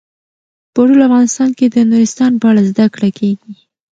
[0.73, 3.53] په ټول افغانستان کې د نورستان په اړه زده کړه کېږي.